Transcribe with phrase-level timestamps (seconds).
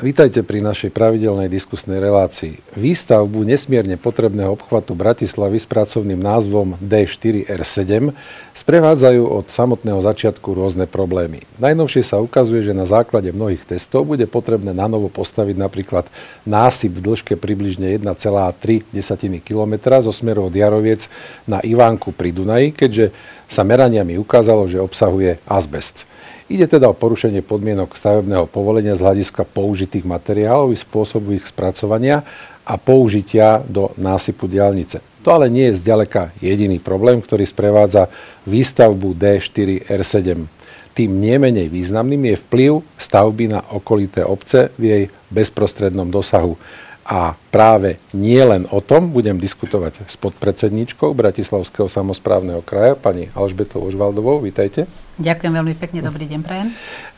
[0.00, 2.56] Vítajte pri našej pravidelnej diskusnej relácii.
[2.72, 8.08] Výstavbu nesmierne potrebného obchvatu Bratislavy s pracovným názvom D4R7
[8.56, 11.44] sprevádzajú od samotného začiatku rôzne problémy.
[11.60, 16.08] Najnovšie sa ukazuje, že na základe mnohých testov bude potrebné na novo postaviť napríklad
[16.48, 18.96] násyp v dĺžke približne 1,3
[19.44, 21.12] km zo smeru od Jaroviec
[21.44, 23.12] na Ivánku pri Dunaji, keďže
[23.52, 26.08] sa meraniami ukázalo, že obsahuje azbest.
[26.50, 32.26] Ide teda o porušenie podmienok stavebného povolenia z hľadiska použitých materiálov i spôsobu ich spracovania
[32.66, 34.98] a použitia do násypu diálnice.
[35.22, 38.10] To ale nie je zďaleka jediný problém, ktorý sprevádza
[38.50, 40.50] výstavbu D4R7.
[40.90, 46.58] Tým nemenej významným je vplyv stavby na okolité obce v jej bezprostrednom dosahu.
[47.04, 53.82] A práve nie len o tom budem diskutovať s podpredsedníčkou Bratislavského samozprávneho kraja, pani Alžbetou
[53.82, 54.38] Ožvaldovou.
[54.38, 54.86] Vítajte.
[55.20, 56.68] Ďakujem veľmi pekne, dobrý deň, prajem.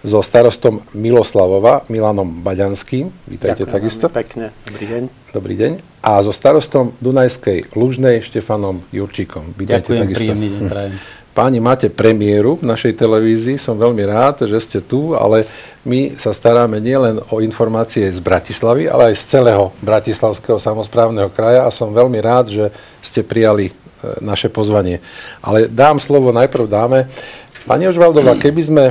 [0.02, 3.14] So starostom Miloslavova, Milanom Baďanským.
[3.30, 4.04] Vítajte Ďakujem takisto.
[4.10, 5.02] pekne, dobrý deň.
[5.30, 5.72] Dobrý deň.
[6.02, 9.54] A so starostom Dunajskej Lužnej Štefanom Jurčíkom.
[9.54, 10.18] Vítajte Ďakujem, takisto.
[10.18, 10.94] príjemný deň, prajem.
[11.32, 15.48] Páni, máte premiéru v našej televízii, som veľmi rád, že ste tu, ale
[15.80, 21.64] my sa staráme nielen o informácie z Bratislavy, ale aj z celého Bratislavského samozprávneho kraja
[21.64, 22.68] a som veľmi rád, že
[23.00, 25.00] ste prijali e, naše pozvanie.
[25.40, 27.08] Ale dám slovo, najprv dáme.
[27.64, 28.84] Pani Ožvaldová, keby sme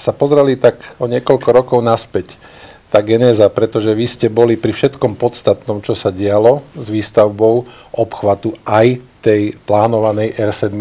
[0.00, 2.40] sa pozreli tak o niekoľko rokov naspäť,
[2.88, 8.56] tá genéza, pretože vy ste boli pri všetkom podstatnom, čo sa dialo s výstavbou obchvatu
[8.64, 10.72] aj tej plánovanej R7.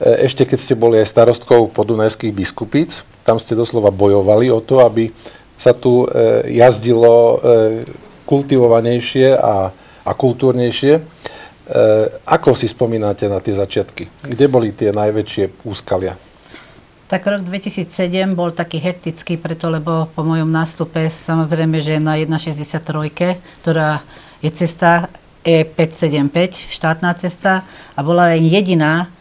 [0.00, 4.82] E, ešte keď ste boli aj starostkou podunajských biskupíc, tam ste doslova bojovali o to,
[4.82, 5.14] aby
[5.54, 7.36] sa tu e, jazdilo e,
[8.26, 9.70] kultivovanejšie a,
[10.04, 11.22] a kultúrnejšie.
[12.28, 14.04] Ako si spomínate na tie začiatky?
[14.20, 16.12] Kde boli tie najväčšie úskalia?
[17.08, 23.40] Tak rok 2007 bol taký hektický, preto lebo po mojom nástupe samozrejme, že na 1.63,
[23.64, 24.04] ktorá
[24.44, 25.08] je cesta
[25.40, 27.64] E575, štátna cesta
[27.96, 29.13] a bola len jediná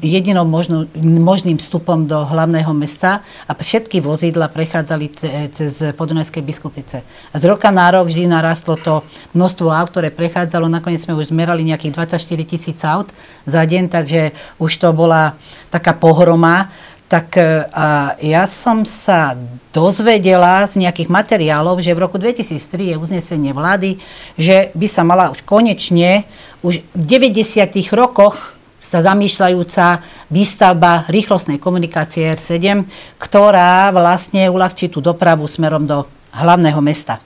[0.00, 5.06] jedinou možno, možným vstupom do hlavného mesta a všetky vozidla prechádzali
[5.52, 7.04] cez Podunajské biskupice.
[7.04, 9.04] A z roka na rok vždy narastlo to
[9.36, 10.64] množstvo aut, ktoré prechádzalo.
[10.72, 13.12] Nakoniec sme už zmerali nejakých 24 tisíc aut
[13.44, 15.36] za deň, takže už to bola
[15.68, 16.72] taká pohroma.
[17.10, 19.34] Tak e, a ja som sa
[19.74, 23.98] dozvedela z nejakých materiálov, že v roku 2003 je uznesenie vlády,
[24.38, 26.22] že by sa mala už konečne
[26.62, 27.66] už v 90.
[27.90, 30.00] rokoch sa zamýšľajúca
[30.32, 32.88] výstavba rýchlostnej komunikácie R7,
[33.20, 37.20] ktorá vlastne uľahčí tú dopravu smerom do hlavného mesta.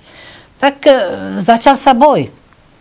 [0.59, 0.93] Tak e,
[1.39, 2.27] začal sa boj.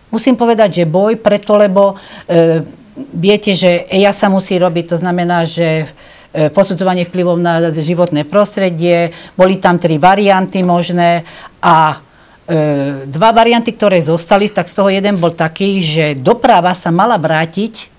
[0.10, 1.94] Musím povedať, že boj preto, lebo
[2.26, 2.66] e,
[3.14, 5.86] viete, že EIA sa musí robiť, to znamená, že
[6.34, 11.22] e, posudzovanie vplyvov na životné prostredie, boli tam tri varianty možné
[11.62, 11.98] a
[12.50, 17.22] e, dva varianty, ktoré zostali, tak z toho jeden bol taký, že doprava sa mala
[17.22, 17.93] vrátiť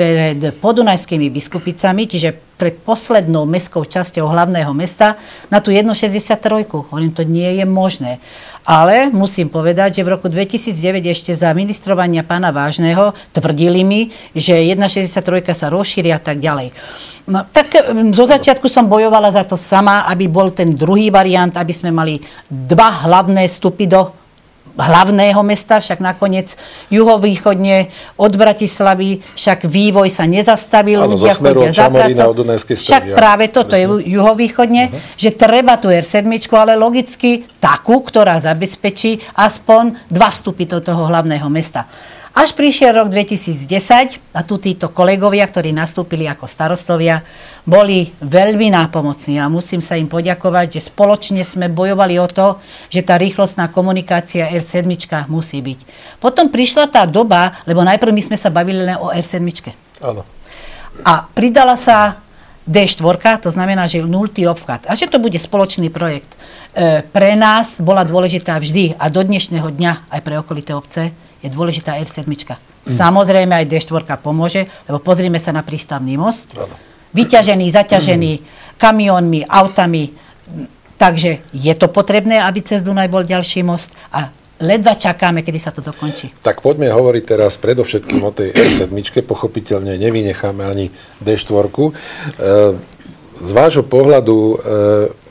[0.00, 5.20] pred podunajskými biskupicami, čiže pred poslednou mestskou časťou hlavného mesta
[5.52, 6.40] na tú 1,63.
[6.88, 8.16] Hovorím, to nie je možné.
[8.64, 14.56] Ale musím povedať, že v roku 2009 ešte za ministrovania pána Vážneho tvrdili mi, že
[14.72, 15.20] 1,63
[15.52, 16.72] sa rozšíri a tak ďalej.
[17.28, 21.52] No, tak mm, zo začiatku som bojovala za to sama, aby bol ten druhý variant,
[21.52, 24.19] aby sme mali dva hlavné vstupy do
[24.80, 26.56] hlavného mesta, však nakoniec
[26.88, 32.32] juhovýchodne od Bratislavy, však vývoj sa nezastavil, ano, ľudia chodia za prácou.
[32.64, 34.00] Však práve toto Presne.
[34.00, 35.20] je juhovýchodne, uh-huh.
[35.20, 36.24] že treba tu R7,
[36.56, 41.84] ale logicky takú, ktorá zabezpečí aspoň dva vstupy do toho hlavného mesta.
[42.40, 47.20] Až prišiel rok 2010 a tu títo kolegovia, ktorí nastúpili ako starostovia,
[47.68, 52.56] boli veľmi nápomocní a musím sa im poďakovať, že spoločne sme bojovali o to,
[52.88, 54.88] že tá rýchlostná komunikácia R7
[55.28, 55.84] musí byť.
[56.16, 59.44] Potom prišla tá doba, lebo najprv my sme sa bavili len o R7.
[60.00, 60.24] Áno.
[61.04, 62.24] A pridala sa
[62.64, 64.88] D4, to znamená, že nultý obchvat.
[64.88, 66.40] A že to bude spoločný projekt.
[66.72, 71.48] E, pre nás bola dôležitá vždy a do dnešného dňa aj pre okolité obce je
[71.48, 72.24] dôležitá R7.
[72.24, 72.56] Mm.
[72.80, 76.52] Samozrejme aj D4 pomôže, lebo pozrime sa na prístavný most.
[76.56, 76.72] Ano.
[77.10, 78.44] Vyťažený, zaťažený mm.
[78.78, 80.14] kamionmi, autami.
[81.00, 84.28] Takže je to potrebné, aby cez Dunaj bol ďalší most a
[84.60, 86.44] ledva čakáme, kedy sa to dokončí.
[86.44, 88.92] Tak poďme hovoriť teraz predovšetkým o tej R7.
[89.24, 90.92] Pochopiteľne nevynecháme ani
[91.24, 91.72] D4.
[93.40, 94.56] Z vášho pohľadu, e,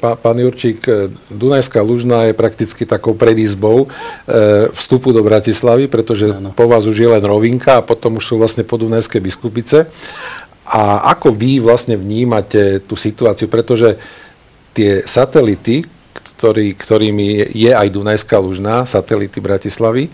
[0.02, 3.88] pán Jurčík, e, Dunajská Lužná je prakticky takou predizbou e,
[4.74, 6.50] vstupu do Bratislavy, pretože ano.
[6.50, 9.86] po vás už je len rovinka a potom už sú vlastne podunajské biskupice.
[10.66, 14.02] A ako vy vlastne vnímate tú situáciu, pretože
[14.74, 15.86] tie satelity,
[16.38, 20.10] ktorý, ktorými je aj Dunajská Lužná, satelity Bratislavy,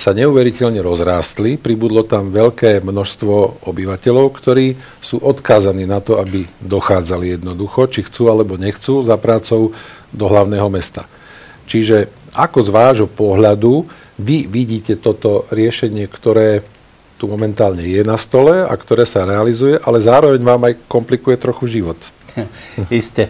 [0.00, 1.60] sa neuveriteľne rozrástli.
[1.60, 8.32] Pribudlo tam veľké množstvo obyvateľov, ktorí sú odkázaní na to, aby dochádzali jednoducho, či chcú
[8.32, 9.76] alebo nechcú, za prácou
[10.08, 11.04] do hlavného mesta.
[11.68, 13.84] Čiže ako z vášho pohľadu
[14.16, 16.64] vy vidíte toto riešenie, ktoré
[17.20, 21.68] tu momentálne je na stole a ktoré sa realizuje, ale zároveň vám aj komplikuje trochu
[21.68, 22.00] život.
[22.88, 23.28] Isté.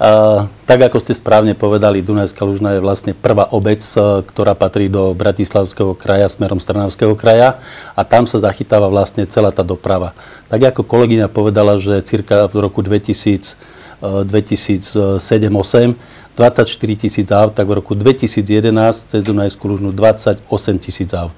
[0.00, 5.12] Tak ako ste správne povedali, Dunajská Lužná je vlastne prvá obec, uh, ktorá patrí do
[5.12, 7.60] Bratislavského kraja smerom Strnavského kraja
[7.92, 10.16] a tam sa zachytáva vlastne celá tá doprava.
[10.48, 13.60] Tak ako kolegyňa povedala, že cirka v roku 2000,
[14.00, 20.48] uh, 2007-2008 24 tisíc aut, tak v roku 2011 cez Dunajskú Lužnú 28
[20.80, 21.36] tisíc aut.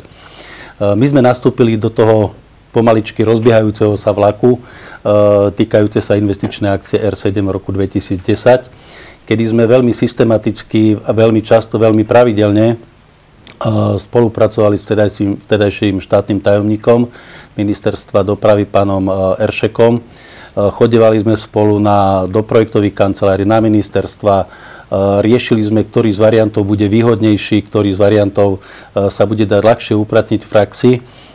[0.78, 2.30] Uh, my sme nastúpili do toho
[2.72, 4.60] pomaličky rozbiehajúceho sa vlaku, e,
[5.52, 8.72] týkajúce sa investičnej akcie R7 roku 2010,
[9.28, 12.76] kedy sme veľmi systematicky a veľmi často, veľmi pravidelne e,
[14.00, 17.12] spolupracovali s tedajším, tedajším štátnym tajomníkom
[17.60, 19.12] ministerstva dopravy pánom e,
[19.44, 20.00] Eršekom.
[20.52, 24.44] Chodevali sme spolu na, do projektových kancelárií, na ministerstva,
[25.24, 28.60] riešili sme, ktorý z variantov bude výhodnejší, ktorý z variantov
[28.92, 30.92] sa bude dať ľahšie upratniť v praxi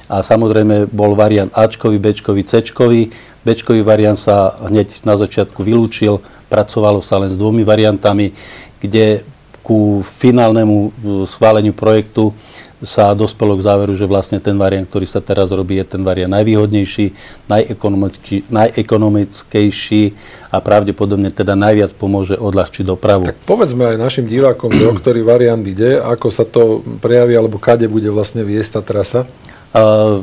[0.08, 3.12] a samozrejme bol variant Ačkový, Bčkový, Cčkový.
[3.44, 8.32] Bčkový variant sa hneď na začiatku vylúčil, pracovalo sa len s dvomi variantami,
[8.80, 9.24] kde
[9.68, 10.92] ku finálnemu uh,
[11.28, 12.32] schváleniu projektu
[12.78, 16.30] sa dospelo k záveru, že vlastne ten variant, ktorý sa teraz robí, je ten variant
[16.30, 17.10] najvýhodnejší,
[18.54, 20.04] najekonomickejší
[20.54, 23.34] a pravdepodobne teda najviac pomôže odľahčiť dopravu.
[23.34, 27.90] Tak povedzme aj našim divákom, o ktorý variant ide, ako sa to prejaví, alebo kade
[27.90, 29.26] bude vlastne viesť tá trasa.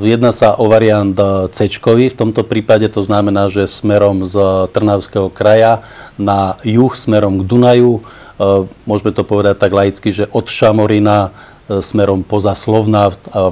[0.01, 1.15] Jedná sa o variant
[1.53, 1.69] C.
[1.69, 4.37] V tomto prípade to znamená, že smerom z
[4.73, 5.85] Trnavského kraja
[6.17, 8.01] na juh, smerom k Dunaju,
[8.89, 11.31] môžeme to povedať tak laicky, že od Šamorina
[11.65, 13.09] smerom poza Slovna,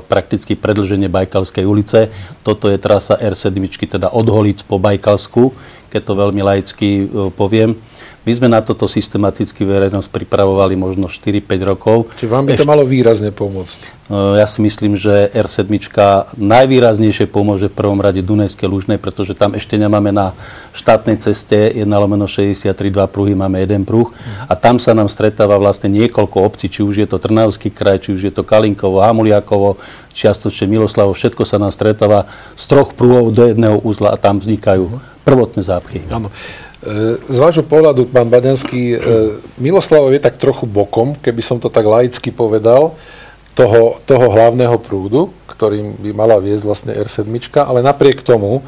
[0.08, 2.12] prakticky predlženie Bajkalskej ulice.
[2.44, 3.56] Toto je trasa R7,
[3.88, 5.54] teda od Holic po Bajkalsku,
[5.88, 7.76] keď to veľmi laicky poviem.
[8.22, 12.06] My sme na toto systematicky verejnosť pripravovali možno 4-5 rokov.
[12.14, 12.70] Čiže vám by to Eš...
[12.70, 13.80] malo výrazne pomôcť?
[13.82, 15.66] E, ja si myslím, že R7
[16.38, 20.38] najvýraznejšie pomôže v prvom rade Dunajskej Lužnej, pretože tam ešte nemáme na
[20.70, 24.14] štátnej ceste 1 lomeno 63 2 pruhy, máme jeden pruh
[24.46, 28.14] a tam sa nám stretáva vlastne niekoľko obcí, či už je to Trnavský kraj, či
[28.14, 29.82] už je to Kalinkovo, Hamuliakovo,
[30.14, 35.02] čiastočne Miloslavo, všetko sa nám stretáva z troch prúhov do jedného úzla a tam vznikajú
[35.26, 36.06] prvotné zápchy.
[36.10, 36.30] Áno.
[37.30, 38.96] Z vášho pohľadu, pán Baďanský, e,
[39.54, 42.98] Miloslavov je tak trochu bokom, keby som to tak laicky povedal,
[43.54, 47.30] toho, toho hlavného prúdu, ktorým by mala viesť vlastne R7,
[47.62, 48.66] ale napriek tomu,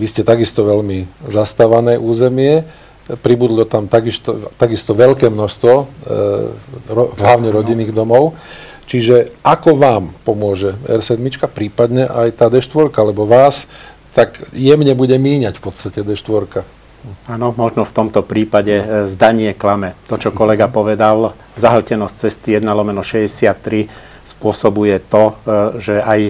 [0.00, 2.64] vy ste takisto veľmi zastávané územie,
[3.20, 5.84] pribudlo tam takisto, takisto veľké množstvo, e,
[7.20, 8.32] hlavne rodinných domov.
[8.88, 11.20] Čiže ako vám pomôže R7,
[11.52, 13.68] prípadne aj tá D4, lebo vás
[14.16, 16.64] tak jemne bude míňať v podstate D4.
[17.26, 19.98] Áno, možno v tomto prípade e, zdanie klame.
[20.06, 23.90] To, čo kolega povedal, zahltenosť cesty 1 lomeno 63
[24.22, 26.20] spôsobuje to, e, že aj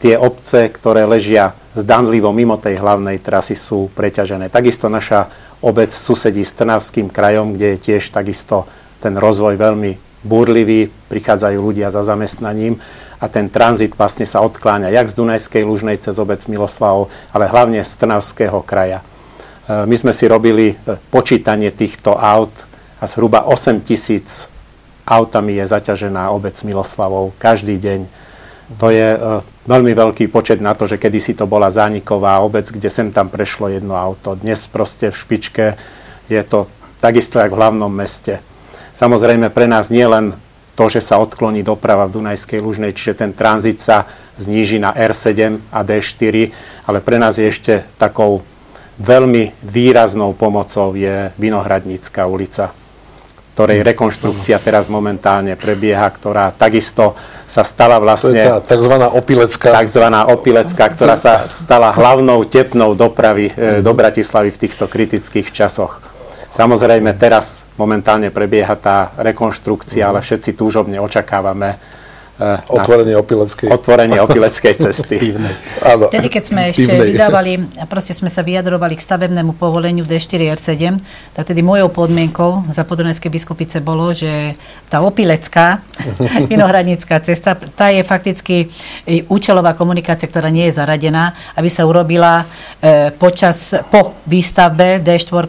[0.00, 4.48] tie obce, ktoré ležia zdanlivo mimo tej hlavnej trasy, sú preťažené.
[4.48, 5.28] Takisto naša
[5.60, 8.64] obec susedí s Trnavským krajom, kde je tiež takisto
[9.04, 12.80] ten rozvoj veľmi búrlivý, prichádzajú ľudia za zamestnaním
[13.22, 17.84] a ten tranzit vlastne sa odkláňa jak z Dunajskej Lužnej cez obec Miloslavov, ale hlavne
[17.84, 19.04] z Trnavského kraja.
[19.68, 22.64] My sme si robili e, počítanie týchto aut
[22.96, 24.48] a zhruba 8 tisíc
[25.04, 28.00] autami je zaťažená obec Miloslavov každý deň.
[28.80, 29.18] To je e,
[29.68, 33.68] veľmi veľký počet na to, že kedysi to bola zániková obec, kde sem tam prešlo
[33.68, 34.40] jedno auto.
[34.40, 35.76] Dnes proste v špičke
[36.32, 36.64] je to
[37.04, 38.40] takisto jak v hlavnom meste.
[38.96, 40.32] Samozrejme pre nás nie len
[40.80, 44.08] to, že sa odkloní doprava v Dunajskej Lužnej, čiže ten tranzit sa
[44.40, 46.56] zníži na R7 a D4,
[46.88, 48.40] ale pre nás je ešte takou
[48.98, 52.74] Veľmi výraznou pomocou je Vinohradnícka ulica,
[53.54, 57.14] ktorej rekonštrukcia teraz momentálne prebieha, ktorá takisto
[57.46, 58.34] sa stala vlastne...
[58.34, 58.94] To je tá tzv.
[59.14, 59.70] opilecká.
[59.86, 60.06] Tzv.
[60.10, 66.02] opilecká, ktorá sa stala hlavnou tepnou dopravy e, do Bratislavy v týchto kritických časoch.
[66.50, 71.78] Samozrejme, teraz momentálne prebieha tá rekonštrukcia, ale všetci túžobne očakávame
[72.70, 73.66] Otvorenie opileckej.
[73.66, 75.34] Otvorenie opileckej cesty.
[75.90, 76.06] Áno.
[76.06, 77.10] Tedy, keď sme ešte Pivnej.
[77.10, 77.52] vydávali,
[77.82, 81.02] a proste sme sa vyjadrovali k stavebnému povoleniu D4R7,
[81.34, 84.54] tak tedy mojou podmienkou za podunajské biskupice bolo, že
[84.86, 85.82] tá opilecká
[86.52, 88.70] vinohradnícká cesta, tá je fakticky
[89.26, 92.46] účelová komunikácia, ktorá nie je zaradená, aby sa urobila
[92.78, 95.42] e, počas, po výstavbe D4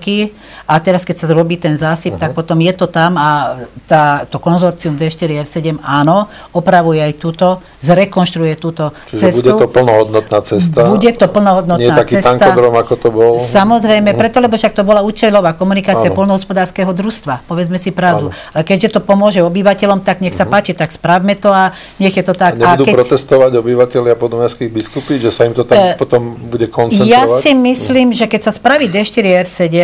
[0.66, 2.24] a teraz, keď sa robí ten zásyp, uh-huh.
[2.26, 7.48] tak potom je to tam a tá, to konzorcium D4R7 áno, opravdu opravuje aj túto,
[7.84, 9.52] zrekonštruuje túto Čiže cestu.
[9.52, 10.80] bude to plnohodnotná cesta?
[10.88, 12.40] Bude to plnohodnotná Nie taký cesta.
[12.40, 13.32] tankodrom, ako to bol?
[13.36, 16.16] Samozrejme, preto, lebo však to bola účelová komunikácia ano.
[16.16, 17.44] polnohospodárskeho družstva.
[17.52, 18.32] Povedzme si pravdu.
[18.32, 18.56] Ano.
[18.56, 20.56] Ale keďže to pomôže obyvateľom, tak nech sa uh-huh.
[20.56, 22.56] páči, tak spravme to a nech je to tak.
[22.56, 22.96] A nebudú a keď...
[22.96, 27.12] protestovať obyvateľia podunajských biskupí, že sa im to tam uh, potom bude koncentrovať?
[27.12, 29.76] Ja si myslím, že keď sa spraví D4R7,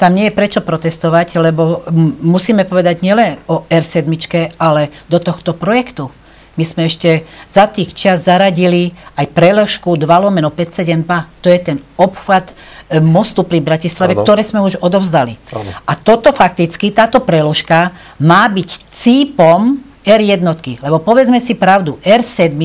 [0.00, 1.84] tam nie je prečo protestovať, lebo
[2.24, 4.08] musíme povedať nielen o R7,
[4.56, 6.08] ale do tohto projektu.
[6.56, 11.44] My sme ešte za tých čas zaradili aj preložku 2 lomeno 572.
[11.44, 12.54] To je ten obchvat e,
[13.00, 14.24] mostu pri Bratislave, ano.
[14.24, 15.36] ktoré sme už odovzdali.
[15.56, 15.70] Ano.
[15.88, 20.42] A toto fakticky, táto preložka má byť cípom R1.
[20.84, 22.56] Lebo povedzme si pravdu, R7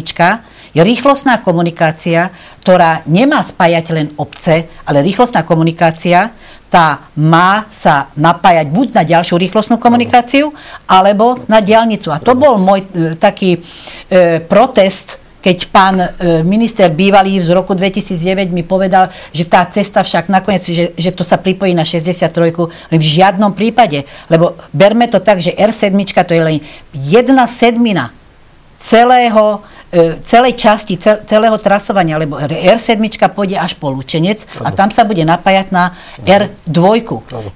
[0.76, 2.28] je rýchlostná komunikácia,
[2.60, 6.36] ktorá nemá spájať len obce, ale rýchlostná komunikácia,
[6.68, 10.52] tá má sa napájať buď na ďalšiu rýchlostnú komunikáciu,
[10.84, 12.12] alebo na diálnicu.
[12.12, 13.60] A to bol môj e, taký e,
[14.44, 16.08] protest, keď pán e,
[16.44, 21.24] minister bývalý z roku 2009 mi povedal, že tá cesta však nakoniec, že, že to
[21.24, 22.52] sa pripojí na 63,
[22.92, 24.04] len v žiadnom prípade.
[24.28, 25.96] Lebo berme to tak, že R7
[26.28, 26.58] to je len
[26.92, 28.12] jedna sedmina
[28.76, 29.64] celého
[30.28, 33.00] celej časti, celého trasovania, lebo R7
[33.32, 36.80] pôjde až po Lučenec a tam sa bude napájať na R2.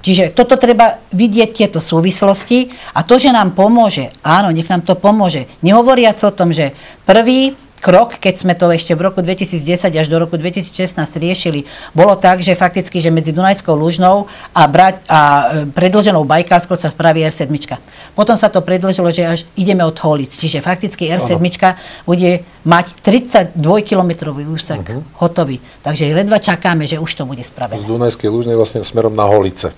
[0.00, 4.96] Čiže toto treba vidieť, tieto súvislosti a to, že nám pomôže, áno, nech nám to
[4.96, 5.44] pomôže.
[5.60, 6.72] Nehovoriac o tom, že
[7.04, 10.70] prvý krok, keď sme to ešte v roku 2010 až do roku 2016
[11.16, 11.64] riešili,
[11.96, 15.20] bolo tak, že fakticky, že medzi Dunajskou Lužnou a, brať, a
[15.64, 17.48] e, predlženou Bajkálskou sa spraví R7.
[18.12, 20.30] Potom sa to predlžilo, že až ideme od Holic.
[20.30, 21.40] Čiže fakticky R7
[22.04, 25.24] bude mať 32-kilometrový úsek uh-huh.
[25.24, 25.56] hotový.
[25.80, 27.80] Takže ledva čakáme, že už to bude spravené.
[27.80, 29.72] Z Dunajskej Lužnej vlastne smerom na Holice.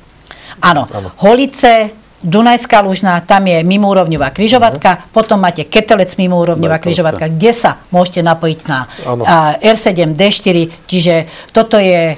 [0.60, 0.84] Áno.
[1.22, 5.10] Holice, Dunajská Lužná, tam je mimoúrovňová križovatka, uh-huh.
[5.10, 11.14] potom máte Ketelec mimoúrovňová križovatka, kde sa môžete napojiť na uh, R7, D4, čiže
[11.50, 12.14] toto je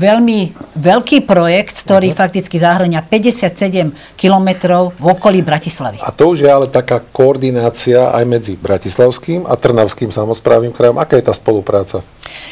[0.00, 0.38] veľmi
[0.76, 2.20] veľký projekt, ktorý uh-huh.
[2.20, 6.00] fakticky zahrania 57 kilometrov v okolí Bratislavy.
[6.00, 10.96] A to už je ale taká koordinácia aj medzi Bratislavským a Trnavským samozprávnym krajom.
[10.96, 12.00] Aká je tá spolupráca?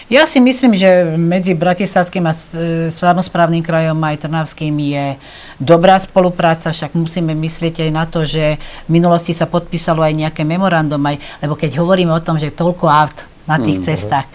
[0.09, 2.33] Ja si myslím, že medzi Bratislavským a
[2.88, 5.07] samozprávnym krajom aj Trnavským je
[5.61, 10.43] dobrá spolupráca, však musíme myslieť aj na to, že v minulosti sa podpísalo aj nejaké
[10.49, 13.97] memorandum, aj, lebo keď hovoríme o tom, že toľko aut na tých mm-hmm.
[13.97, 14.27] cestách,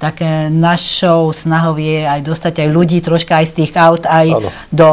[0.00, 4.48] tak našou snahou je aj dostať aj ľudí troška aj z tých aut aj ano.
[4.72, 4.88] do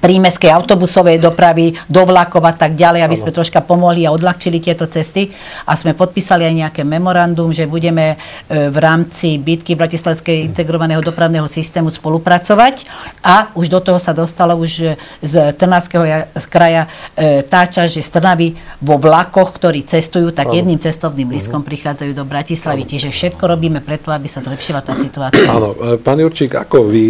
[0.00, 4.88] prímeskej autobusovej dopravy, do vlakov a tak ďalej, aby sme troška pomohli a odľahčili tieto
[4.88, 5.28] cesty.
[5.68, 11.46] A sme podpísali aj nejaké memorandum, že budeme e, v rámci bitky Bratislavskej integrovaného dopravného
[11.46, 12.88] systému spolupracovať.
[13.20, 18.10] A už do toho sa dostalo už z Trnavského kraja e, tá časť, že z
[18.16, 18.48] Trnavy
[18.80, 21.34] vo vlakoch, ktorí cestujú, tak jedným cestovným mhm.
[21.36, 22.88] lístkom prichádzajú do Bratislavy.
[22.88, 25.44] Čiže všetko robíme preto, aby sa zlepšila tá situácia.
[25.44, 25.76] Áno.
[25.76, 27.04] E, pán Jurčík, ako vy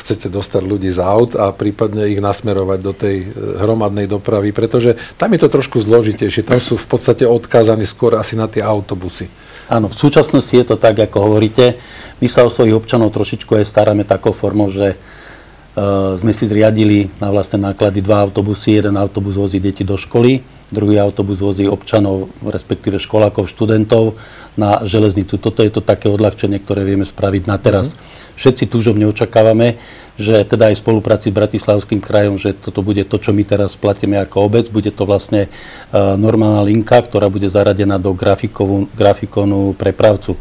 [0.00, 3.26] chcete dostať ľudí z aut a prípadne ich na nasmerovať do tej e,
[3.58, 6.46] hromadnej dopravy, pretože tam je to trošku zložitejšie.
[6.46, 9.26] Tam sú v podstate odkázaní skôr asi na tie autobusy.
[9.66, 11.78] Áno, v súčasnosti je to tak, ako hovoríte.
[12.22, 17.06] My sa o svojich občanov trošičku aj staráme takou formou, že uh, sme si zriadili
[17.22, 18.82] na vlastné náklady dva autobusy.
[18.82, 20.42] Jeden autobus vozí deti do školy,
[20.74, 24.18] druhý autobus vozí občanov, respektíve školákov, študentov
[24.58, 25.38] na železnicu.
[25.38, 27.94] Toto je to také odľahčenie, ktoré vieme spraviť na teraz.
[27.94, 28.19] Mm-hmm.
[28.36, 29.80] Všetci túžobne očakávame,
[30.20, 33.72] že teda aj v spolupráci s Bratislavským krajom, že toto bude to, čo my teraz
[33.72, 40.36] platíme ako obec, bude to vlastne uh, normálna linka, ktorá bude zaradená do grafikonu prepravcu.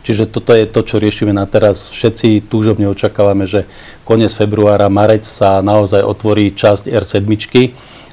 [0.00, 1.92] Čiže toto je to, čo riešime na teraz.
[1.92, 3.68] Všetci túžobne očakávame, že
[4.02, 7.22] koniec februára, marec sa naozaj otvorí časť R7,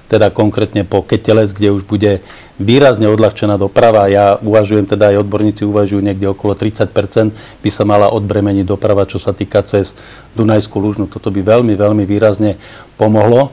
[0.08, 2.24] teda konkrétne po Ketelec, kde už bude
[2.58, 4.08] výrazne odľahčená doprava.
[4.08, 6.90] Ja uvažujem, teda aj odborníci uvažujú niekde okolo 30%
[7.36, 9.94] by sa mala odbremeniť doprava, čo sa týka cez
[10.34, 11.06] Dunajskú Lužnu.
[11.12, 12.56] Toto by veľmi, veľmi výrazne
[12.96, 13.52] pomohlo.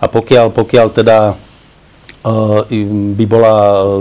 [0.00, 2.60] A pokiaľ, pokiaľ teda uh,
[3.18, 3.54] by bola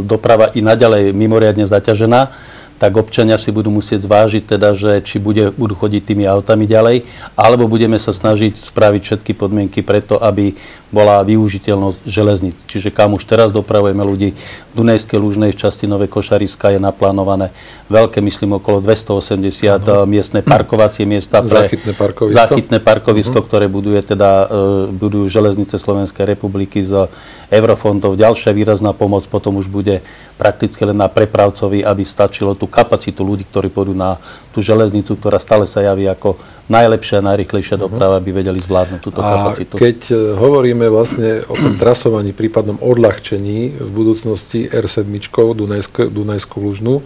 [0.06, 5.56] doprava i naďalej mimoriadne zaťažená, tak občania si budú musieť zvážiť teda, že či bude,
[5.56, 7.08] budú chodiť tými autami ďalej,
[7.40, 10.56] alebo budeme sa snažiť spraviť všetky podmienky preto, aby
[10.92, 12.56] bola využiteľnosť železnic.
[12.72, 17.52] Čiže kam už teraz dopravujeme ľudí, v Dunajskej lúžnej časti Nové Košariska je naplánované
[17.88, 20.04] veľké, myslím, okolo 280 uh-huh.
[20.08, 23.48] miestne parkovacie miesta pre záchytné parkovisko, záchytné parkovisko uh-huh.
[23.48, 24.48] ktoré buduje teda, uh,
[24.92, 27.08] budujú železnice Slovenskej republiky z
[27.52, 28.20] eurofondov.
[28.20, 30.04] Ďalšia výrazná pomoc potom už bude
[30.36, 34.20] prakticky len na prepravcovi, aby stačilo tú kapacitu ľudí, ktorí pôjdu na
[34.52, 37.84] tú železnicu, ktorá stále sa javí ako najlepšia a najrychlejšia mhm.
[37.88, 39.74] doprava, aby vedeli zvládnuť túto a kapacitu.
[39.76, 47.00] keď e, hovoríme vlastne o tom trasovaní, prípadnom odľahčení v budúcnosti R7 Dunajsk, Dunajskú Lužnu,
[47.00, 47.04] e,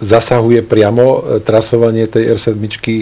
[0.00, 2.56] zasahuje priamo e, trasovanie tej R7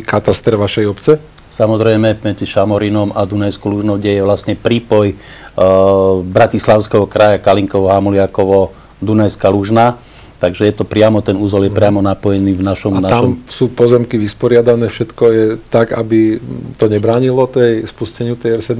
[0.07, 1.13] kataster vašej obce?
[1.55, 8.75] Samozrejme, medzi Šamorinom a Dunajskou Lužnou, kde je vlastne prípoj uh, Bratislavského kraja, Kalinkovo, Hamuliakovo,
[9.05, 10.01] Dunajská Lužna.
[10.43, 13.01] Takže je to priamo, ten úzol je priamo napojený v našom...
[13.01, 13.33] A tam našom...
[13.49, 16.37] sú pozemky vysporiadané, všetko je tak, aby
[16.77, 18.77] to nebránilo tej spusteniu tej R7?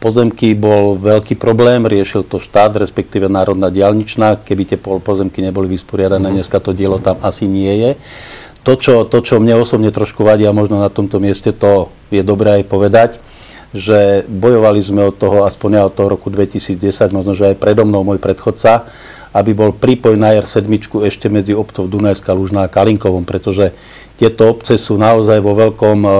[0.00, 4.40] Pozemky bol veľký problém, riešil to štát, respektíve Národná diálničná.
[4.40, 6.40] Keby tie pozemky neboli vysporiadané, uh-huh.
[6.40, 7.90] dneska to dielo tam asi nie je.
[8.64, 12.20] To čo, to, čo mne osobne trošku vadí a možno na tomto mieste to je
[12.20, 13.10] dobré aj povedať,
[13.76, 16.80] že bojovali sme od toho, aspoň ja od toho roku 2010,
[17.12, 18.90] možno, že aj predo mnou môj predchodca,
[19.30, 20.66] aby bol prípoj na R7
[21.06, 23.70] ešte medzi obcov Dunajská, Lužná a Kalinkovom, pretože
[24.20, 26.12] tieto obce sú naozaj vo veľkom uh,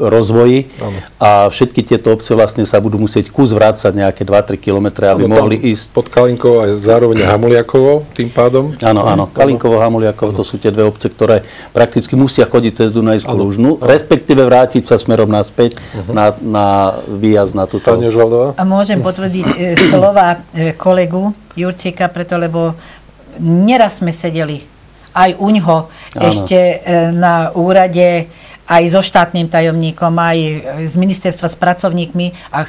[0.00, 0.96] rozvoji ano.
[1.20, 5.44] a všetky tieto obce vlastne sa budú musieť kus vrácať nejaké 2-3 km, aby ano,
[5.44, 5.92] mohli ísť.
[5.92, 8.72] Pod Kalinkovo a zároveň Hamuliakovo tým pádom?
[8.80, 9.28] Áno, áno.
[9.28, 11.44] Kalinkovo, Hamuliakovo, to sú tie dve obce, ktoré
[11.76, 16.16] prakticky musia chodiť cez Dunajskú Lužnu, respektíve vrátiť sa smerom naspäť uh-huh.
[16.16, 16.66] na, na
[17.12, 17.92] výjazd na túto.
[17.92, 18.08] Pani
[18.56, 22.74] A môžem potvrdiť e, slova e, kolegu Jurčíka, preto lebo
[23.40, 24.62] neraz sme sedeli
[25.14, 25.78] aj u ňoho
[26.18, 26.76] ešte e,
[27.14, 28.26] na úrade
[28.64, 30.38] aj so štátnym tajomníkom, aj
[30.88, 32.64] z ministerstva s pracovníkmi a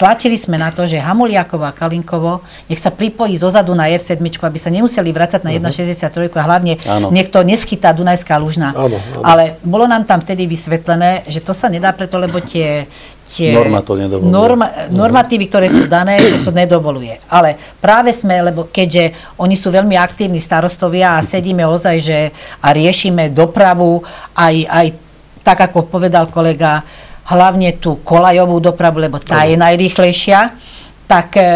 [0.00, 2.40] tlačili sme na to, že Hamuliakovo a Kalinkovo
[2.72, 6.74] nech sa pripojí zo zadu na R7, aby sa nemuseli vrácať na 1,63 a hlavne
[6.88, 7.12] áno.
[7.12, 8.72] nech to neschytá Dunajská lužná.
[8.72, 9.20] Áno, áno.
[9.20, 12.88] Ale bolo nám tam vtedy vysvetlené, že to sa nedá preto, lebo tie,
[13.28, 13.92] tie Norma to
[14.24, 17.20] norma, normatívy, ktoré sú dané, že to nedovoluje.
[17.28, 22.18] Ale práve sme, lebo keďže oni sú veľmi aktívni starostovia a sedíme ozaj, že
[22.64, 24.00] a riešime dopravu,
[24.32, 24.86] aj, aj
[25.44, 26.84] tak, ako povedal kolega,
[27.30, 30.58] hlavne tú kolajovú dopravu, lebo tá je najrýchlejšia,
[31.06, 31.46] tak e, e,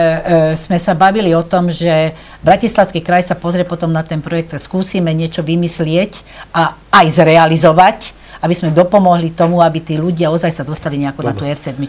[0.58, 4.62] sme sa bavili o tom, že Bratislavský kraj sa pozrie potom na ten projekt a
[4.62, 8.13] skúsime niečo vymyslieť a aj zrealizovať,
[8.44, 11.80] aby sme dopomohli tomu, aby tí ľudia ozaj sa dostali nejako na tú R7.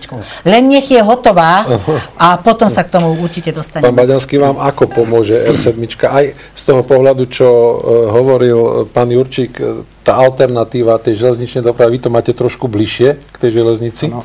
[0.48, 1.68] Len nech je hotová
[2.16, 3.92] a potom sa k tomu určite dostaneme.
[3.92, 5.76] Pán Baďanský, vám ako pomôže R7?
[6.08, 7.76] Aj z toho pohľadu, čo uh,
[8.16, 13.36] hovoril pán Jurčík, e, tá alternatíva tej železničnej dopravy, vy to máte trošku bližšie k
[13.36, 14.08] tej železnici?
[14.08, 14.24] No.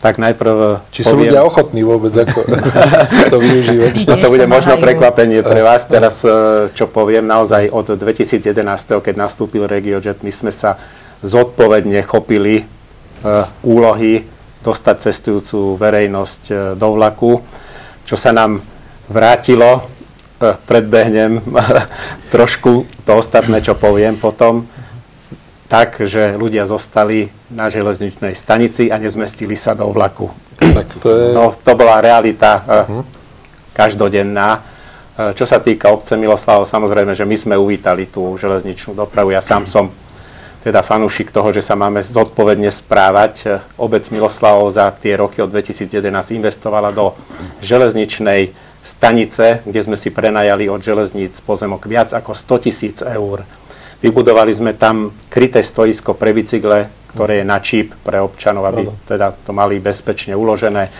[0.00, 1.28] Tak najprv Či sú poviem...
[1.28, 2.40] ľudia ochotní vôbec ako
[3.32, 3.92] to využívať?
[4.08, 5.84] No to bude možno prekvapenie pre vás.
[5.84, 8.56] Teraz, e, čo poviem, naozaj od 2011,
[9.04, 10.80] keď nastúpil RegioJet, my sme sa
[11.20, 12.64] zodpovedne chopili
[13.60, 14.24] úlohy
[14.64, 17.44] dostať cestujúcu verejnosť do vlaku,
[18.08, 18.64] čo sa nám
[19.12, 19.84] vrátilo,
[20.40, 21.44] predbehnem
[22.34, 24.64] trošku to ostatné, čo poviem potom
[25.70, 30.26] tak, že ľudia zostali na železničnej stanici a nezmestili sa do vlaku.
[30.98, 31.30] To, je...
[31.30, 33.06] to, to bola realita uh-huh.
[33.70, 34.58] každodenná.
[35.14, 39.30] Uh, čo sa týka obce Miloslavov, samozrejme, že my sme uvítali tú železničnú dopravu.
[39.30, 39.94] Ja sám som
[40.60, 43.34] teda fanúšik toho, že sa máme zodpovedne správať.
[43.40, 43.44] E,
[43.80, 47.16] obec Miloslavov za tie roky od 2011 investovala do
[47.64, 48.52] železničnej
[48.84, 53.44] stanice, kde sme si prenajali od železníc pozemok viac ako 100 tisíc eur.
[54.00, 59.36] Vybudovali sme tam kryté stoisko pre bicykle, ktoré je na číp pre občanov, aby teda
[59.44, 60.88] to mali bezpečne uložené.
[60.88, 60.90] E,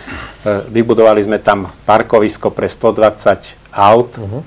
[0.69, 4.11] vybudovali sme tam parkovisko pre 120 aut.
[4.19, 4.43] Uh-huh.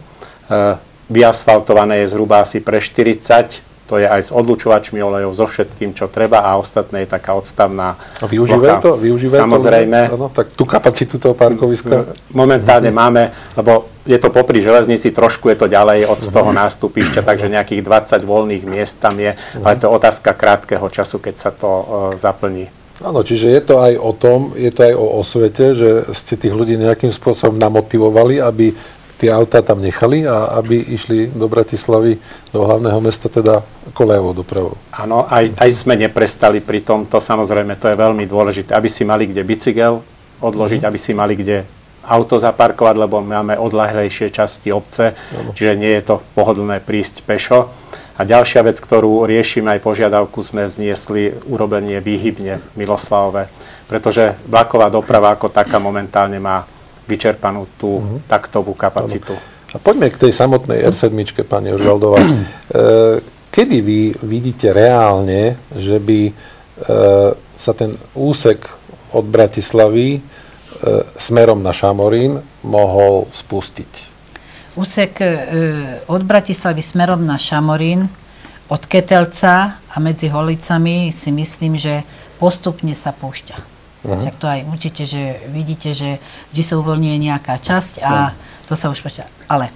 [1.09, 6.09] Vyasfaltované je zhruba asi pre 40 to je aj s odlučovačmi olejov, so všetkým, čo
[6.09, 8.92] treba a ostatné je taká odstavná A využívajú to?
[8.97, 10.01] Využívajú Samozrejme.
[10.09, 12.16] To, no, tak tú kapacitu toho parkoviska?
[12.33, 13.05] Momentálne mm-hmm.
[13.12, 13.23] máme,
[13.61, 16.33] lebo je to popri železnici, trošku je to ďalej od mm-hmm.
[16.33, 19.64] toho nástupišťa, takže nejakých 20 voľných miest tam je, mm-hmm.
[19.68, 21.85] ale to je otázka krátkeho času, keď sa to uh,
[22.16, 22.73] zaplní.
[23.03, 26.55] Áno, čiže je to aj o tom, je to aj o osvete, že ste tých
[26.55, 28.70] ľudí nejakým spôsobom namotivovali, aby
[29.18, 32.18] tie autá tam nechali a aby išli do Bratislavy,
[32.50, 33.62] do hlavného mesta, teda
[33.94, 34.74] kolejovou dopravou.
[34.94, 39.31] Áno, aj, aj sme neprestali pri tomto, samozrejme, to je veľmi dôležité, aby si mali
[39.31, 40.03] kde bicykel
[40.42, 40.90] odložiť, mm-hmm.
[40.94, 41.64] aby si mali kde
[42.05, 45.57] auto zaparkovať, lebo máme odlahlejšie časti obce, ano.
[45.57, 47.72] čiže nie je to pohodlné prísť pešo.
[48.14, 53.50] A ďalšia vec, ktorú riešime aj požiadavku, sme vzniesli urobenie výhybne v Miloslavove,
[53.90, 56.62] pretože vlaková doprava ako taká momentálne má
[57.05, 58.19] vyčerpanú tú uh-huh.
[58.29, 59.37] taktovú kapacitu.
[59.75, 61.11] A poďme k tej samotnej R7,
[61.45, 62.23] pani Ožvaldová.
[62.23, 62.31] E,
[63.55, 66.33] kedy vy vidíte reálne, že by e,
[67.59, 68.71] sa ten úsek
[69.11, 70.21] od Bratislavy e,
[71.19, 74.14] smerom na Šamorín mohol spustiť?
[74.75, 75.23] Úsek
[76.11, 78.11] od Bratislavy smerom na Šamorín,
[78.75, 82.03] od Ketelca a medzi Holicami si myslím, že
[82.43, 83.73] postupne sa púšťa.
[84.05, 84.21] Uh-huh.
[84.21, 86.21] Tak to aj určite, že vidíte, že
[86.53, 88.69] vždy sa uvoľní nejaká časť a uh-huh.
[88.69, 89.49] to sa už púšťa.
[89.49, 89.73] Ale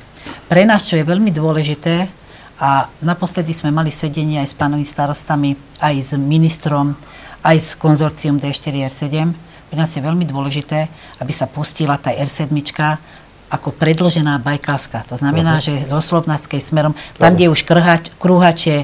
[0.53, 2.09] pre nás, čo je veľmi dôležité,
[2.59, 6.99] a naposledy sme mali sedenie aj s pánovi starostami, aj s ministrom,
[7.47, 9.14] aj s konzorcium D4R7.
[9.71, 10.91] Pre nás je veľmi dôležité,
[11.23, 12.51] aby sa pustila tá R7
[13.49, 15.07] ako predložená bajkalská.
[15.09, 15.87] To znamená, uh-huh.
[15.87, 18.79] že zo Slovnackej smerom, tam, kde je už krhač, krúhač je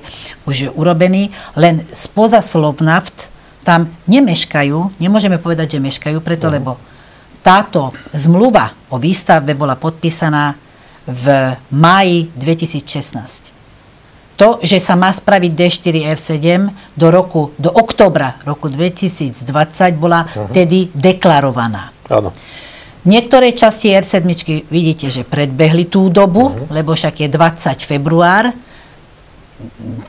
[0.46, 3.33] už urobený, len spoza Slovnaft
[3.64, 6.56] tam nemeškajú, nemôžeme povedať, že meškajú, preto uh-huh.
[6.60, 6.76] lebo
[7.40, 10.56] táto zmluva o výstavbe bola podpísaná
[11.04, 11.24] v
[11.72, 13.52] máji 2016.
[14.34, 16.40] To, že sa má spraviť D4R7
[16.98, 19.44] do roku, do oktobra roku 2020
[19.96, 20.50] bola uh-huh.
[20.50, 21.94] vtedy deklarovaná.
[22.12, 22.34] Áno.
[23.04, 24.24] Niektoré časti R7
[24.72, 26.72] vidíte, že predbehli tú dobu, uh-huh.
[26.72, 28.48] lebo však je 20 február,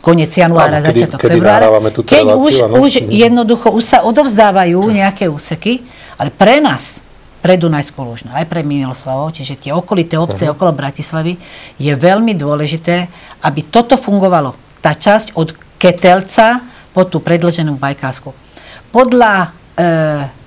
[0.01, 1.65] koniec januára, Áno, začiatok kedy februára.
[1.93, 5.85] Keď reláciu, už, už jednoducho už sa odovzdávajú nejaké úseky,
[6.17, 7.05] ale pre nás,
[7.45, 10.57] pre Dunajskú Lužnú, aj pre Miloslavov, čiže tie okolité obce uh-huh.
[10.57, 11.37] okolo Bratislavy,
[11.77, 13.05] je veľmi dôležité,
[13.45, 14.57] aby toto fungovalo.
[14.81, 18.33] Tá časť od Ketelca po tú predlženú Bajkásku.
[18.89, 19.47] Podľa e,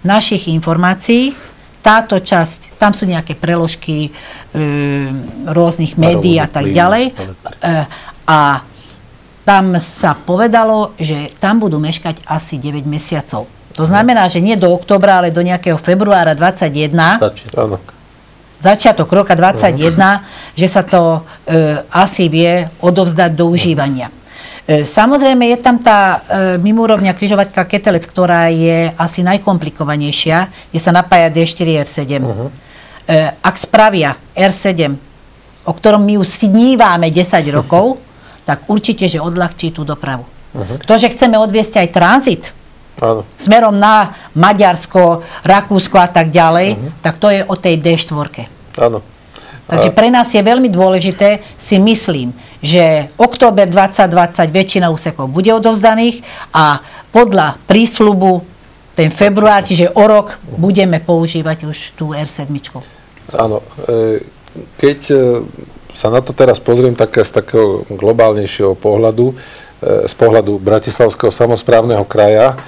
[0.02, 1.37] našich informácií,
[1.78, 4.11] táto časť, tam sú nejaké preložky e,
[5.46, 7.14] rôznych médií a tak ďalej.
[7.14, 7.76] E,
[8.26, 8.40] a
[9.48, 13.48] tam sa povedalo, že tam budú meškať asi 9 mesiacov.
[13.80, 16.92] To znamená, že nie do oktobra, ale do nejakého februára 21.
[17.16, 17.80] Začiatok.
[18.61, 20.20] Začiatok roka 21, uh-huh.
[20.52, 24.12] že sa to e, asi vie odovzdať do užívania.
[24.66, 26.18] E, samozrejme, je tam tá e,
[26.61, 32.20] mimúrovňa križovaťka Ketelec, ktorá je asi najkomplikovanejšia, kde sa napája D4 R7.
[32.20, 32.50] Uh-huh.
[33.06, 34.92] E, ak spravia R7,
[35.64, 37.96] o ktorom my už snívame 10 rokov,
[38.48, 40.24] tak určite, že odľahčí tú dopravu.
[40.24, 40.80] Uh-huh.
[40.80, 42.44] To, že chceme odviesť aj tranzit,
[42.96, 43.28] Áno.
[43.37, 47.04] smerom na Maďarsko, Rakúsko a tak ďalej, uh-huh.
[47.04, 48.48] tak to je o tej D4.
[48.80, 49.04] Áno.
[49.68, 52.32] Takže pre nás je veľmi dôležité, si myslím,
[52.64, 56.24] že október 2020 väčšina úsekov bude odovzdaných
[56.56, 56.80] a
[57.12, 58.48] podľa prísľubu
[58.96, 62.48] ten február, čiže o rok, budeme používať už tú R7.
[63.37, 63.61] Áno.
[63.84, 64.24] E,
[64.80, 65.18] keď e,
[65.94, 69.35] sa na to teraz pozriem tak z takého globálnejšieho pohľadu, e,
[70.09, 72.59] z pohľadu Bratislavského samozprávneho kraja,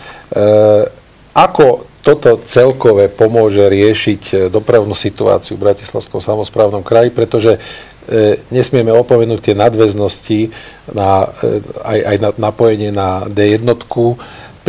[1.34, 7.60] ako toto celkové pomôže riešiť e, dopravnú situáciu v Bratislavskom samozprávnom kraji, pretože
[8.08, 10.40] e, nesmieme opomenúť tie nadväznosti
[10.96, 13.68] na, e, aj, aj na napojenie na D1,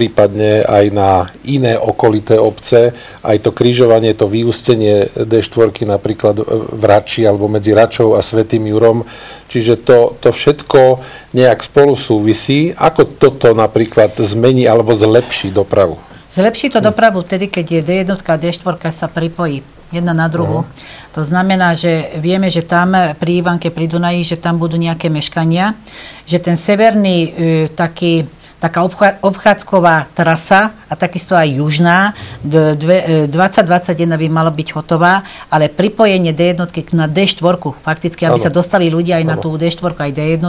[0.02, 2.90] prípadne aj na iné okolité obce,
[3.22, 6.42] aj to krížovanie, to vyústenie D4 napríklad
[6.74, 9.06] v Rači alebo medzi Račou a Svetým Jurom.
[9.46, 10.98] Čiže to, to všetko
[11.38, 12.74] nejak spolu súvisí.
[12.74, 16.02] Ako toto napríklad zmení alebo zlepší dopravu?
[16.34, 19.62] Zlepší to dopravu vtedy, keď je D1 a D4 sa pripojí
[19.94, 20.66] jedna na druhu.
[20.66, 21.14] Uh-huh.
[21.14, 25.78] To znamená, že vieme, že tam pri Ivanke, pri Dunaji, že tam budú nejaké meškania,
[26.24, 27.30] že ten severný e,
[27.76, 28.24] taký
[28.62, 28.86] taká
[29.26, 32.14] obchádzková trasa a takisto aj južná.
[32.46, 33.34] 2021
[33.66, 36.62] e, by mala byť hotová, ale pripojenie D1
[36.94, 37.42] na D4,
[37.82, 38.46] fakticky, aby ano.
[38.46, 39.32] sa dostali ľudia aj ano.
[39.34, 40.46] na tú D4 aj D1,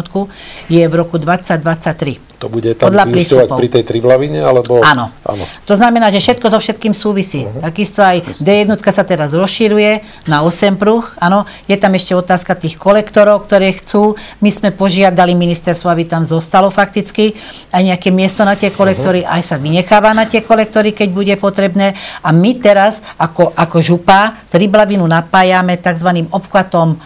[0.68, 2.31] je v roku 2023.
[2.42, 4.42] To bude tam vyústovať pri tej triblavine?
[4.42, 4.82] Alebo...
[4.82, 5.14] Áno.
[5.22, 5.44] Áno.
[5.62, 7.46] To znamená, že všetko so všetkým súvisí.
[7.46, 7.62] Uh-huh.
[7.62, 11.06] Takisto aj D1 sa teraz rozširuje na 8 pruh.
[11.22, 11.46] Áno.
[11.70, 14.18] Je tam ešte otázka tých kolektorov, ktoré chcú.
[14.42, 17.38] My sme požiadali ministerstvo, aby tam zostalo fakticky
[17.70, 19.38] aj nejaké miesto na tie kolektory, uh-huh.
[19.38, 21.94] aj sa vynecháva na tie kolektory, keď bude potrebné.
[22.26, 26.26] A my teraz ako, ako župa triblavinu napájame tzv.
[26.26, 26.98] obchvatom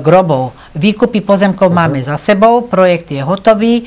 [0.00, 0.56] grobov.
[0.76, 1.80] Výkupy pozemkov uh-huh.
[1.84, 3.84] máme za sebou, projekt je hotový, e,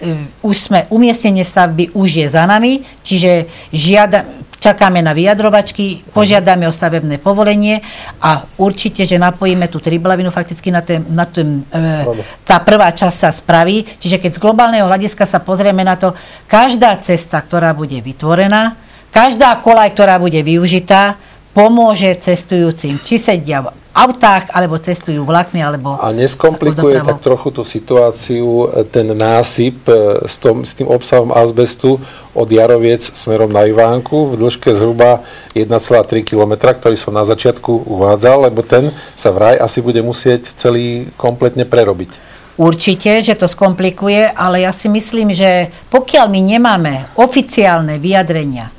[0.00, 4.24] e, už sme, umiestnenie stavby už je za nami, čiže žiada,
[4.64, 7.84] čakáme na vyjadrovačky, požiadame o stavebné povolenie
[8.24, 13.16] a určite, že napojíme tú triblavinu fakticky na ten, na ten e, tá prvá časť
[13.16, 13.84] sa spraví.
[14.00, 16.16] Čiže keď z globálneho hľadiska sa pozrieme na to,
[16.48, 18.72] každá cesta, ktorá bude vytvorená,
[19.12, 21.20] každá kolaj, ktorá bude využitá,
[21.54, 27.62] pomôže cestujúcim, či sedia v autách, alebo cestujú vlakmi, alebo A neskomplikuje tak trochu tú
[27.62, 32.02] situáciu e, ten násyp e, s, tom, s tým obsahom azbestu
[32.34, 35.22] od Jaroviec smerom na Ivánku v dĺžke zhruba
[35.54, 41.06] 1,3 km, ktorý som na začiatku uvádzal, lebo ten sa vraj asi bude musieť celý
[41.14, 42.34] kompletne prerobiť.
[42.58, 48.70] Určite, že to skomplikuje, ale ja si myslím, že pokiaľ my nemáme oficiálne vyjadrenia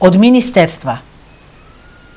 [0.00, 1.15] od ministerstva,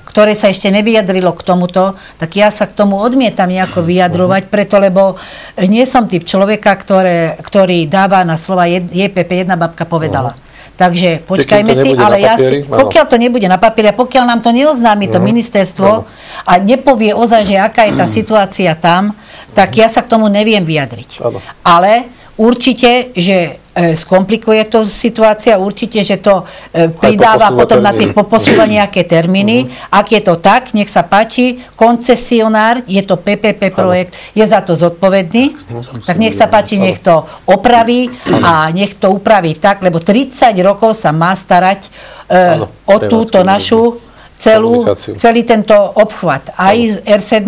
[0.10, 4.82] ktoré sa ešte nevyjadrilo k tomuto, tak ja sa k tomu odmietam nejako vyjadrovať, preto
[4.82, 5.22] lebo
[5.70, 10.34] nie som typ človeka, ktoré, ktorý dáva na slova JPP, jedna babka povedala.
[10.34, 10.48] Uh-huh.
[10.80, 14.50] Takže počkajme si, ale ja si, pokiaľ to nebude na papieri a pokiaľ nám to
[14.50, 16.50] neoznámi to ministerstvo uh-huh.
[16.50, 19.14] a nepovie ozaj, že aká je tá situácia tam,
[19.54, 21.22] tak ja sa k tomu neviem vyjadriť.
[21.22, 21.38] Ano.
[21.62, 23.60] Ale určite, že
[23.96, 29.66] skomplikuje to situácia, určite, že to e, pridáva potom na tých poposúva nejaké termíny.
[29.66, 30.00] Uh-huh.
[30.00, 34.38] Ak je to tak, nech sa páči, koncesionár, je to PPP projekt, ano.
[34.40, 35.56] je za to zodpovedný,
[36.04, 38.12] tak nech sa páči, nech to opraví
[38.44, 44.02] a nech to upraví tak, lebo 30 rokov sa má starať uh, o túto našu
[44.40, 47.48] celú, celý tento obchvat, aj R7.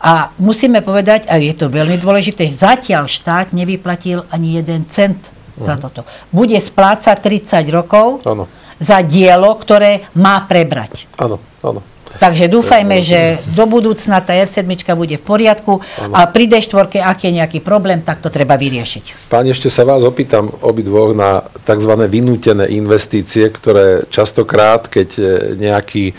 [0.00, 5.39] A musíme povedať, a je to veľmi dôležité, že zatiaľ štát nevyplatil ani jeden cent
[5.60, 5.68] uh-huh.
[5.68, 5.82] za mhm.
[5.84, 6.00] toto.
[6.32, 8.48] Bude splácať 30 rokov ano.
[8.80, 11.06] za dielo, ktoré má prebrať.
[11.20, 11.84] Áno, áno.
[12.18, 14.66] Takže dúfajme, že do budúcna tá R7
[14.98, 15.78] bude v poriadku
[16.10, 19.30] a pri D4, ak je nejaký problém, tak to treba vyriešiť.
[19.30, 21.92] Pán, ešte sa vás opýtam obidvoch na tzv.
[22.10, 25.22] vynútené investície, ktoré častokrát, keď e,
[25.54, 26.14] nejaký e,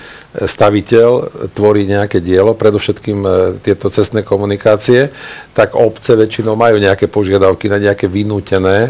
[0.48, 1.10] staviteľ
[1.52, 5.12] tvorí nejaké dielo, predovšetkým e, tieto cestné komunikácie,
[5.52, 8.88] tak obce väčšinou majú nejaké požiadavky na nejaké vynútené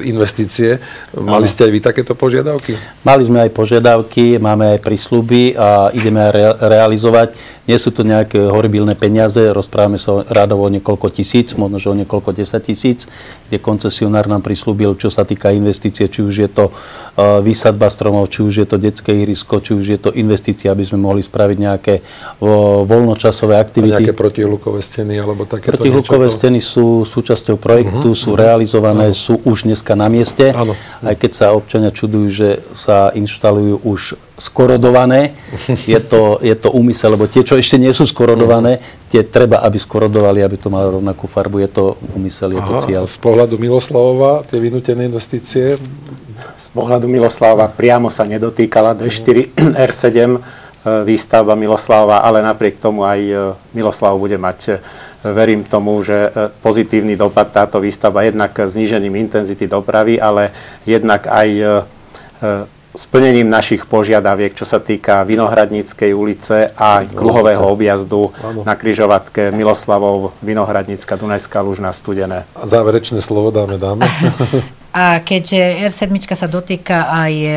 [0.00, 0.80] investície.
[1.12, 2.72] Mali ste aj vy takéto požiadavky?
[3.04, 6.32] Mali sme aj požiadavky, máme aj prísľuby a ideme aj
[6.64, 7.28] realizovať.
[7.62, 11.98] Nie sú to nejaké horibilné peniaze, rozprávame sa rádovo o niekoľko tisíc, možno, že o
[11.98, 13.06] niekoľko desať tisíc,
[13.46, 18.26] kde koncesionár nám prislúbil, čo sa týka investície, či už je to uh, výsadba stromov,
[18.34, 21.58] či už je to detské ihrisko, či už je to investícia, aby sme mohli spraviť
[21.62, 21.94] nejaké
[22.82, 23.94] voľnočasové aktivity.
[23.94, 29.14] A nejaké protihlukové steny alebo takéto Protihlukové steny sú súčasťou projektu, uh-huh, sú uh-huh, realizované,
[29.14, 29.22] uh-huh.
[29.22, 30.74] sú už dneska na mieste, ano.
[31.06, 35.38] aj keď sa občania čudujú, že sa inštalujú už skorodované.
[35.86, 39.78] Je to, je to úmysel, lebo tie, čo ešte nie sú skorodované, tie treba, aby
[39.78, 41.62] skorodovali, aby to malo rovnakú farbu.
[41.62, 41.84] Je to
[42.18, 43.04] úmysel, je to cieľ.
[43.06, 45.78] Z pohľadu Miloslavova, tie vynútené investície?
[46.58, 50.42] Z pohľadu Miloslava priamo sa nedotýkala D4 R7
[50.82, 53.34] výstavba Miloslava, ale napriek tomu aj e,
[53.70, 54.72] Miloslav bude mať e,
[55.30, 60.50] verím tomu, že e, pozitívny dopad táto výstavba jednak znížením intenzity dopravy, ale
[60.82, 61.48] jednak aj
[62.92, 68.62] splnením našich požiadaviek, čo sa týka Vinohradníckej ulice a kruhového objazdu ano.
[68.68, 72.44] na križovatke Miloslavov, Vinohradnícka, Dunajská, Lužná, Studené.
[72.52, 74.04] A záverečné slovo dáme, dáme.
[74.92, 77.48] A keďže R7 sa dotýka aj e,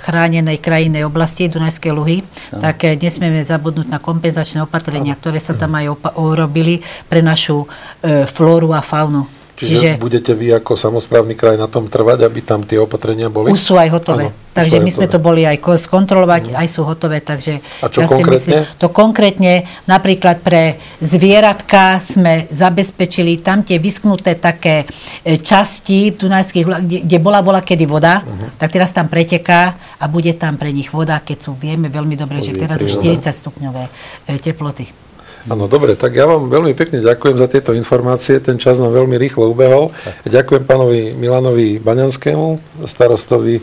[0.00, 2.24] chránenej krajinnej oblasti Dunajskej Luhy,
[2.56, 2.64] no.
[2.64, 7.68] tak e, nesmieme zabudnúť na kompenzačné opatrenia, ktoré sa tam aj urobili pre našu
[8.00, 9.28] e, flóru a faunu.
[9.60, 13.52] Čiže, Čiže budete vy ako samozprávny kraj na tom trvať, aby tam tie opatrenia boli?
[13.52, 14.32] Už sú aj hotové.
[14.32, 14.96] Ano, takže my hotové.
[14.96, 16.56] sme to boli aj skontrolovať, mm.
[16.56, 17.20] aj sú hotové.
[17.20, 18.40] Takže A čo ja konkrétne?
[18.40, 24.88] Si myslím, to konkrétne napríklad pre zvieratka sme zabezpečili tam tie vysknuté také
[25.28, 28.56] e, časti Dunajských, kde, kde bola bola kedy voda, uh-huh.
[28.56, 32.40] tak teraz tam preteká a bude tam pre nich voda, keď sú, vieme veľmi dobre,
[32.40, 33.84] že teraz už 40 stupňové
[34.24, 35.09] e, teploty.
[35.48, 38.36] Áno, dobre, tak ja vám veľmi pekne ďakujem za tieto informácie.
[38.44, 39.94] Ten čas nám veľmi rýchlo ubehol.
[40.28, 43.62] Ďakujem pánovi Milanovi Baňanskému, starostovi e,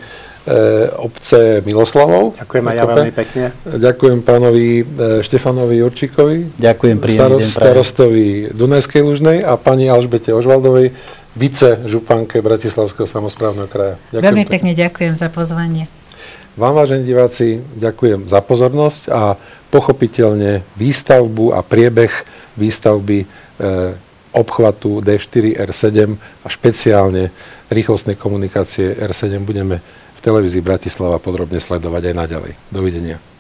[0.98, 2.34] obce Miloslavov.
[2.42, 3.46] Ďakujem aj ja veľmi pekne.
[3.62, 4.84] Ďakujem pánovi e,
[5.22, 6.38] Štefanovi Jurčíkovi.
[6.58, 10.98] Ďakujem, starost, starostovi Dunajskej Lužnej a pani Alžbete Ožvaldovej,
[11.38, 14.02] vice županke Bratislavského samozprávneho kraja.
[14.10, 15.86] Ďakujem veľmi pekne ďakujem za pozvanie.
[16.58, 19.38] Vám, vážení diváci, ďakujem za pozornosť a
[19.70, 22.10] pochopiteľne výstavbu a priebeh
[22.58, 23.26] výstavby e,
[24.34, 27.30] obchvatu D4 R7 a špeciálne
[27.70, 29.86] rýchlostnej komunikácie R7 budeme
[30.18, 32.54] v televízii Bratislava podrobne sledovať aj naďalej.
[32.74, 33.37] Dovidenia.